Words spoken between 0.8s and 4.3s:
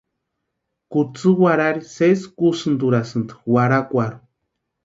Kutsï warhari sési kusïnturhasïni warhakwarhu.